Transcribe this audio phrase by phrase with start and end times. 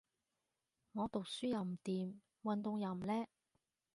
[0.93, 3.27] 我讀書又唔掂，運動又唔叻